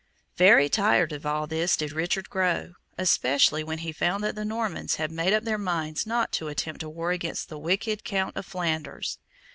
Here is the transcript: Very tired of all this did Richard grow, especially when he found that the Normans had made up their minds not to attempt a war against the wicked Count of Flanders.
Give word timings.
Very 0.35 0.67
tired 0.67 1.11
of 1.11 1.27
all 1.27 1.45
this 1.45 1.77
did 1.77 1.91
Richard 1.91 2.27
grow, 2.27 2.73
especially 2.97 3.63
when 3.63 3.77
he 3.77 3.91
found 3.91 4.23
that 4.23 4.33
the 4.33 4.43
Normans 4.43 4.95
had 4.95 5.11
made 5.11 5.31
up 5.31 5.43
their 5.43 5.59
minds 5.59 6.07
not 6.07 6.31
to 6.31 6.47
attempt 6.47 6.81
a 6.81 6.89
war 6.89 7.11
against 7.11 7.49
the 7.49 7.59
wicked 7.59 8.03
Count 8.03 8.35
of 8.35 8.47
Flanders. 8.47 9.19